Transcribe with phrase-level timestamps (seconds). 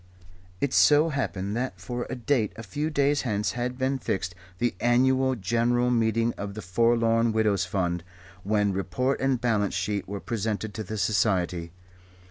[0.59, 4.73] It so happened that for a date a few days hence had been fixed the
[4.79, 8.03] Annual General Meeting of the Forlorn Widows' Fund,
[8.41, 11.71] when Report and Balance Sheet were presented to the society.